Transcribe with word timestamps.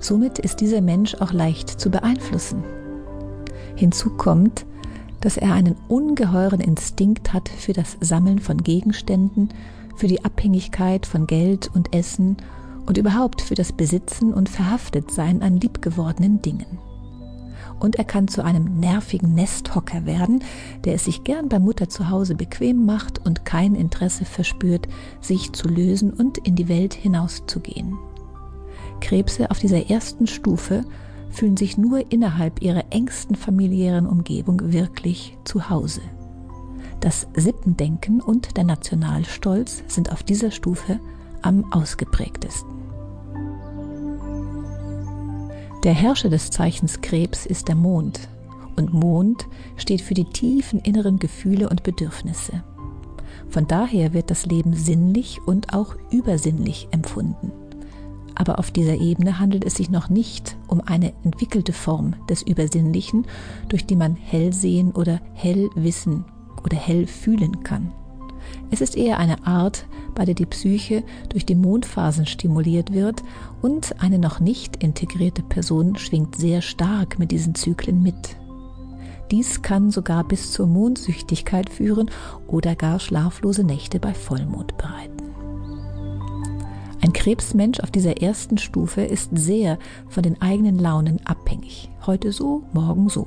Somit 0.00 0.38
ist 0.38 0.60
dieser 0.60 0.80
Mensch 0.80 1.14
auch 1.16 1.32
leicht 1.32 1.68
zu 1.68 1.90
beeinflussen. 1.90 2.62
Hinzu 3.74 4.10
kommt, 4.10 4.64
dass 5.20 5.36
er 5.36 5.52
einen 5.52 5.76
ungeheuren 5.88 6.60
Instinkt 6.60 7.32
hat 7.32 7.48
für 7.48 7.72
das 7.72 7.96
Sammeln 8.00 8.38
von 8.38 8.62
Gegenständen, 8.62 9.48
für 9.96 10.06
die 10.06 10.24
Abhängigkeit 10.24 11.06
von 11.06 11.26
Geld 11.26 11.70
und 11.74 11.94
Essen 11.94 12.36
und 12.86 12.98
überhaupt 12.98 13.42
für 13.42 13.54
das 13.54 13.72
Besitzen 13.72 14.32
und 14.32 14.48
Verhaftetsein 14.48 15.42
an 15.42 15.60
liebgewordenen 15.60 16.40
Dingen. 16.40 16.78
Und 17.80 17.96
er 17.96 18.04
kann 18.04 18.28
zu 18.28 18.44
einem 18.44 18.80
nervigen 18.80 19.34
Nesthocker 19.34 20.06
werden, 20.06 20.42
der 20.84 20.94
es 20.94 21.04
sich 21.04 21.22
gern 21.22 21.48
bei 21.48 21.58
Mutter 21.58 21.88
zu 21.88 22.08
Hause 22.10 22.34
bequem 22.34 22.86
macht 22.86 23.24
und 23.24 23.44
kein 23.44 23.74
Interesse 23.74 24.24
verspürt, 24.24 24.88
sich 25.20 25.52
zu 25.52 25.68
lösen 25.68 26.12
und 26.12 26.38
in 26.38 26.56
die 26.56 26.68
Welt 26.68 26.94
hinauszugehen. 26.94 27.96
Krebse 29.00 29.50
auf 29.50 29.58
dieser 29.58 29.90
ersten 29.90 30.26
Stufe 30.26 30.84
fühlen 31.30 31.56
sich 31.56 31.78
nur 31.78 32.10
innerhalb 32.10 32.62
ihrer 32.62 32.84
engsten 32.90 33.36
familiären 33.36 34.06
Umgebung 34.06 34.72
wirklich 34.72 35.36
zu 35.44 35.70
Hause. 35.70 36.00
Das 37.00 37.28
Sippendenken 37.34 38.20
und 38.20 38.56
der 38.56 38.64
Nationalstolz 38.64 39.84
sind 39.86 40.10
auf 40.12 40.22
dieser 40.22 40.50
Stufe 40.50 40.98
am 41.42 41.72
ausgeprägtesten. 41.72 42.78
Der 45.84 45.94
Herrscher 45.94 46.28
des 46.28 46.50
Zeichens 46.50 47.00
Krebs 47.00 47.46
ist 47.46 47.68
der 47.68 47.76
Mond 47.76 48.28
und 48.76 48.92
Mond 48.92 49.46
steht 49.76 50.00
für 50.00 50.14
die 50.14 50.24
tiefen 50.24 50.80
inneren 50.80 51.18
Gefühle 51.18 51.68
und 51.68 51.84
Bedürfnisse. 51.84 52.64
Von 53.48 53.66
daher 53.68 54.12
wird 54.12 54.30
das 54.30 54.46
Leben 54.46 54.74
sinnlich 54.74 55.38
und 55.46 55.72
auch 55.74 55.94
übersinnlich 56.10 56.88
empfunden. 56.90 57.52
Aber 58.38 58.60
auf 58.60 58.70
dieser 58.70 58.94
Ebene 58.94 59.40
handelt 59.40 59.64
es 59.64 59.74
sich 59.74 59.90
noch 59.90 60.08
nicht 60.08 60.56
um 60.68 60.80
eine 60.80 61.12
entwickelte 61.24 61.72
Form 61.72 62.14
des 62.30 62.42
Übersinnlichen, 62.42 63.26
durch 63.68 63.84
die 63.84 63.96
man 63.96 64.14
hell 64.14 64.52
sehen 64.52 64.92
oder 64.92 65.20
hell 65.34 65.68
wissen 65.74 66.24
oder 66.64 66.76
hell 66.76 67.08
fühlen 67.08 67.64
kann. 67.64 67.92
Es 68.70 68.80
ist 68.80 68.96
eher 68.96 69.18
eine 69.18 69.44
Art, 69.44 69.86
bei 70.14 70.24
der 70.24 70.36
die 70.36 70.46
Psyche 70.46 71.02
durch 71.30 71.44
die 71.46 71.56
Mondphasen 71.56 72.26
stimuliert 72.26 72.92
wird 72.92 73.24
und 73.60 74.00
eine 74.00 74.20
noch 74.20 74.38
nicht 74.38 74.82
integrierte 74.82 75.42
Person 75.42 75.96
schwingt 75.96 76.36
sehr 76.36 76.62
stark 76.62 77.18
mit 77.18 77.32
diesen 77.32 77.56
Zyklen 77.56 78.02
mit. 78.04 78.36
Dies 79.32 79.62
kann 79.62 79.90
sogar 79.90 80.22
bis 80.22 80.52
zur 80.52 80.68
Mondsüchtigkeit 80.68 81.68
führen 81.68 82.08
oder 82.46 82.76
gar 82.76 83.00
schlaflose 83.00 83.64
Nächte 83.64 83.98
bei 83.98 84.14
Vollmond 84.14 84.78
bereiten. 84.78 85.27
Ein 87.08 87.14
Krebsmensch 87.14 87.80
auf 87.80 87.90
dieser 87.90 88.20
ersten 88.20 88.58
Stufe 88.58 89.00
ist 89.00 89.30
sehr 89.32 89.78
von 90.10 90.22
den 90.22 90.42
eigenen 90.42 90.78
Launen 90.78 91.24
abhängig. 91.24 91.88
Heute 92.04 92.32
so, 92.32 92.64
morgen 92.74 93.08
so. 93.08 93.26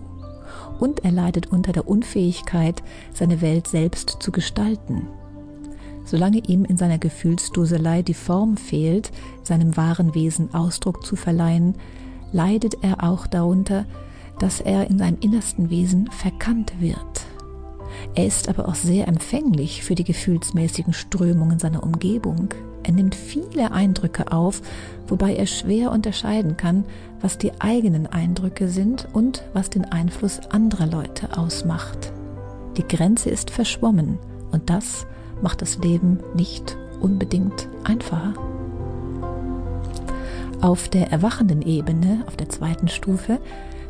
Und 0.80 1.04
er 1.04 1.12
leidet 1.12 1.48
unter 1.48 1.72
der 1.72 1.88
Unfähigkeit, 1.88 2.84
seine 3.12 3.42
Welt 3.42 3.66
selbst 3.66 4.18
zu 4.20 4.32
gestalten. 4.32 5.08
Solange 6.06 6.44
ihm 6.48 6.64
in 6.64 6.78
seiner 6.78 7.00
Gefühlsduselei 7.00 8.04
die 8.04 8.14
Form 8.14 8.56
fehlt, 8.56 9.12
seinem 9.42 9.76
wahren 9.76 10.14
Wesen 10.14 10.54
Ausdruck 10.54 11.04
zu 11.04 11.16
verleihen, 11.16 11.73
leidet 12.32 12.84
er 12.84 13.04
auch 13.04 13.26
darunter, 13.26 13.88
dass 14.38 14.62
er 14.62 14.92
in 14.92 15.00
seinem 15.00 15.18
innersten 15.22 15.72
Wesen 15.72 16.08
verkannt 16.12 16.72
wird. 16.80 17.26
Er 18.14 18.28
ist 18.28 18.48
aber 18.48 18.70
auch 18.70 18.76
sehr 18.76 19.08
empfänglich 19.08 19.84
für 19.84 19.95
die 19.95 20.04
gefühlsmäßigen 20.04 20.94
Strömungen 20.94 21.58
seiner 21.58 21.82
Umgebung. 21.82 22.50
Er 22.84 22.94
nimmt 22.94 23.16
viele 23.16 23.72
Eindrücke 23.72 24.32
auf, 24.32 24.62
wobei 25.08 25.36
er 25.36 25.46
schwer 25.46 25.92
unterscheiden 25.92 26.58
kann, 26.58 26.86
was 27.22 27.38
die 27.38 27.52
eigenen 27.60 28.08
Eindrücke 28.08 28.68
sind 28.68 29.08
und 29.14 29.44
was 29.54 29.70
den 29.70 29.86
Einfluss 29.86 30.40
anderer 30.50 30.88
Leute 30.88 31.38
ausmacht. 31.38 32.12
Die 32.78 32.88
Grenze 32.88 33.30
ist 33.30 33.52
verschwommen 33.52 34.17
und 34.52 34.70
das 34.70 35.05
macht 35.42 35.61
das 35.61 35.78
Leben 35.78 36.20
nicht 36.36 36.78
unbedingt 37.02 37.67
einfacher. 37.83 38.33
Auf 40.61 40.89
der 40.89 41.11
erwachenden 41.11 41.64
Ebene, 41.64 42.23
auf 42.28 42.38
der 42.38 42.50
zweiten 42.50 42.88
Stufe, 42.88 43.39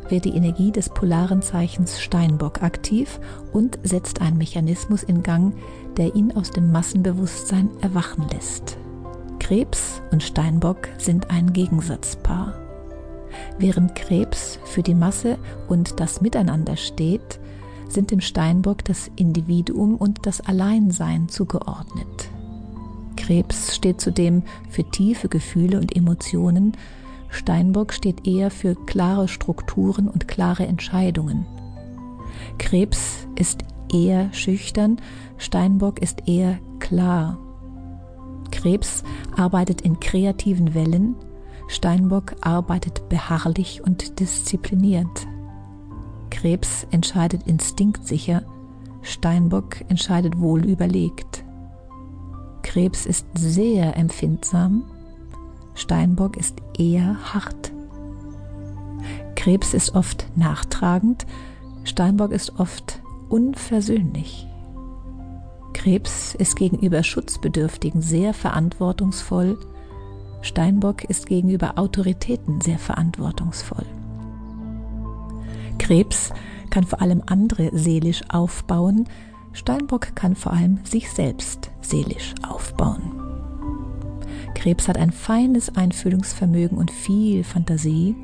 wird 0.08 0.24
die 0.24 0.34
Energie 0.34 0.72
des 0.72 0.88
polaren 0.88 1.42
Zeichens 1.42 2.00
Steinbock 2.00 2.62
aktiv 2.62 3.20
und 3.52 3.78
setzt 3.82 4.20
einen 4.20 4.38
Mechanismus 4.38 5.02
in 5.02 5.22
Gang, 5.22 5.54
der 5.96 6.14
ihn 6.14 6.32
aus 6.32 6.50
dem 6.50 6.72
Massenbewusstsein 6.72 7.70
erwachen 7.80 8.26
lässt. 8.32 8.78
Krebs 9.42 10.00
und 10.12 10.22
Steinbock 10.22 10.88
sind 10.98 11.30
ein 11.30 11.52
Gegensatzpaar. 11.52 12.54
Während 13.58 13.96
Krebs 13.96 14.60
für 14.64 14.84
die 14.84 14.94
Masse 14.94 15.36
und 15.68 15.98
das 15.98 16.20
Miteinander 16.20 16.76
steht, 16.76 17.40
sind 17.88 18.12
dem 18.12 18.20
Steinbock 18.20 18.84
das 18.84 19.10
Individuum 19.16 19.96
und 19.96 20.26
das 20.26 20.42
Alleinsein 20.42 21.28
zugeordnet. 21.28 22.30
Krebs 23.16 23.74
steht 23.74 24.00
zudem 24.00 24.44
für 24.70 24.84
tiefe 24.84 25.28
Gefühle 25.28 25.80
und 25.80 25.94
Emotionen, 25.96 26.76
Steinbock 27.28 27.92
steht 27.92 28.28
eher 28.28 28.50
für 28.50 28.76
klare 28.76 29.26
Strukturen 29.26 30.08
und 30.08 30.28
klare 30.28 30.66
Entscheidungen. 30.68 31.46
Krebs 32.58 33.26
ist 33.34 33.64
eher 33.92 34.32
schüchtern, 34.32 34.98
Steinbock 35.36 36.00
ist 36.00 36.28
eher 36.28 36.60
klar. 36.78 37.38
Krebs 38.62 39.02
arbeitet 39.36 39.80
in 39.80 39.98
kreativen 39.98 40.72
Wellen, 40.72 41.16
Steinbock 41.66 42.36
arbeitet 42.42 43.08
beharrlich 43.08 43.82
und 43.82 44.20
diszipliniert. 44.20 45.26
Krebs 46.30 46.86
entscheidet 46.92 47.42
instinktsicher, 47.48 48.42
Steinbock 49.02 49.80
entscheidet 49.88 50.38
wohl 50.38 50.64
überlegt. 50.64 51.44
Krebs 52.62 53.04
ist 53.04 53.26
sehr 53.34 53.96
empfindsam, 53.96 54.84
Steinbock 55.74 56.36
ist 56.36 56.58
eher 56.78 57.16
hart. 57.34 57.72
Krebs 59.34 59.74
ist 59.74 59.96
oft 59.96 60.28
nachtragend, 60.36 61.26
Steinbock 61.82 62.30
ist 62.30 62.60
oft 62.60 63.02
unversöhnlich. 63.28 64.46
Krebs 65.82 66.36
ist 66.36 66.54
gegenüber 66.54 67.02
Schutzbedürftigen 67.02 68.02
sehr 68.02 68.34
verantwortungsvoll, 68.34 69.58
Steinbock 70.40 71.02
ist 71.02 71.26
gegenüber 71.26 71.76
Autoritäten 71.76 72.60
sehr 72.60 72.78
verantwortungsvoll. 72.78 73.84
Krebs 75.78 76.32
kann 76.70 76.84
vor 76.84 77.02
allem 77.02 77.20
andere 77.26 77.76
seelisch 77.76 78.20
aufbauen, 78.28 79.08
Steinbock 79.54 80.14
kann 80.14 80.36
vor 80.36 80.52
allem 80.52 80.78
sich 80.84 81.10
selbst 81.10 81.72
seelisch 81.80 82.32
aufbauen. 82.48 83.20
Krebs 84.54 84.86
hat 84.86 84.96
ein 84.96 85.10
feines 85.10 85.74
Einfühlungsvermögen 85.74 86.78
und 86.78 86.92
viel 86.92 87.42
Fantasie. 87.42 88.14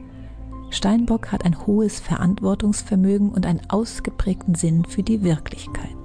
Steinbock 0.70 1.32
hat 1.32 1.44
ein 1.44 1.66
hohes 1.66 1.98
Verantwortungsvermögen 1.98 3.30
und 3.30 3.46
einen 3.46 3.68
ausgeprägten 3.68 4.54
Sinn 4.54 4.84
für 4.84 5.02
die 5.02 5.24
Wirklichkeit. 5.24 5.97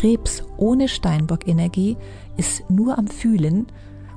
Krebs 0.00 0.42
ohne 0.56 0.88
Steinbock-Energie 0.88 1.98
ist 2.38 2.70
nur 2.70 2.96
am 2.96 3.06
Fühlen 3.06 3.66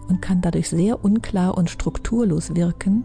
und 0.07 0.21
kann 0.21 0.39
dadurch 0.39 0.69
sehr 0.69 1.03
unklar 1.03 1.57
und 1.57 1.69
strukturlos 1.69 2.55
wirken. 2.55 3.03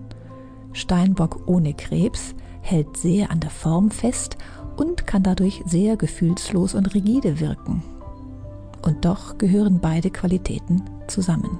Steinbock 0.72 1.48
ohne 1.48 1.74
Krebs 1.74 2.36
hält 2.60 2.96
sehr 2.96 3.32
an 3.32 3.40
der 3.40 3.50
Form 3.50 3.90
fest 3.90 4.36
und 4.76 5.08
kann 5.08 5.24
dadurch 5.24 5.60
sehr 5.66 5.96
gefühlslos 5.96 6.76
und 6.76 6.94
rigide 6.94 7.40
wirken. 7.40 7.82
Und 8.82 9.04
doch 9.04 9.38
gehören 9.38 9.80
beide 9.80 10.10
Qualitäten 10.10 10.84
zusammen. 11.08 11.58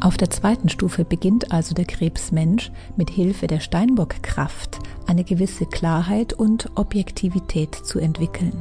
Auf 0.00 0.16
der 0.16 0.30
zweiten 0.30 0.68
Stufe 0.68 1.04
beginnt 1.04 1.52
also 1.52 1.76
der 1.76 1.84
Krebsmensch 1.84 2.72
mit 2.96 3.08
Hilfe 3.08 3.46
der 3.46 3.60
Steinbock-Kraft 3.60 4.80
eine 5.06 5.22
gewisse 5.22 5.66
Klarheit 5.66 6.32
und 6.32 6.72
Objektivität 6.74 7.72
zu 7.72 8.00
entwickeln. 8.00 8.60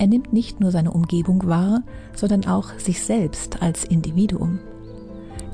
Er 0.00 0.06
nimmt 0.06 0.32
nicht 0.32 0.60
nur 0.60 0.70
seine 0.70 0.92
Umgebung 0.92 1.46
wahr, 1.46 1.82
sondern 2.16 2.46
auch 2.46 2.78
sich 2.78 3.02
selbst 3.02 3.60
als 3.60 3.84
Individuum. 3.84 4.58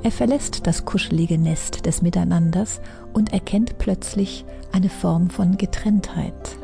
Er 0.05 0.13
verlässt 0.13 0.69
das 0.69 0.85
kuschelige 0.85 1.37
Nest 1.37 1.85
des 1.85 2.01
Miteinanders 2.01 2.81
und 3.13 3.33
erkennt 3.33 3.77
plötzlich 3.79 4.45
eine 4.71 4.89
Form 4.89 5.31
von 5.31 5.57
Getrenntheit. 5.57 6.57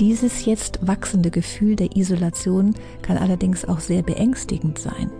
Dieses 0.00 0.46
jetzt 0.46 0.84
wachsende 0.84 1.30
Gefühl 1.30 1.76
der 1.76 1.94
Isolation 1.94 2.74
kann 3.02 3.18
allerdings 3.18 3.64
auch 3.64 3.78
sehr 3.78 4.02
beängstigend 4.02 4.80
sein. 4.80 5.12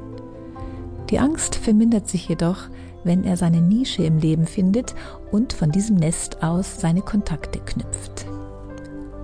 Die 1.08 1.20
Angst 1.20 1.54
vermindert 1.54 2.08
sich 2.08 2.28
jedoch, 2.28 2.68
wenn 3.04 3.22
er 3.22 3.36
seine 3.36 3.60
Nische 3.60 4.02
im 4.02 4.18
Leben 4.18 4.46
findet 4.46 4.96
und 5.30 5.52
von 5.52 5.70
diesem 5.70 5.94
Nest 5.94 6.42
aus 6.42 6.80
seine 6.80 7.02
Kontakte 7.02 7.60
knüpft. 7.60 8.26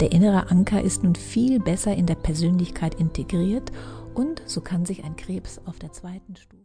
Der 0.01 0.13
innere 0.13 0.51
Anker 0.51 0.81
ist 0.81 1.03
nun 1.05 1.15
viel 1.15 1.61
besser 1.61 1.95
in 1.95 2.07
der 2.07 2.15
Persönlichkeit 2.15 2.95
integriert 2.95 3.71
und 4.15 4.43
so 4.47 4.63
kann 4.63 4.87
sich 4.87 5.05
ein 5.05 5.15
Krebs 5.17 5.61
auf 5.67 5.79
der 5.79 5.93
zweiten 5.93 6.37
Stufe 6.37 6.57